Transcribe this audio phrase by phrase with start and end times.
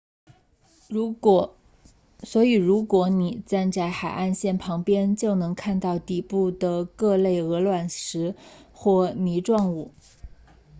[2.23, 8.33] 所以如果你站在海岸线旁边就能看到底部的各类鹅卵石
[8.73, 9.93] 或泥状物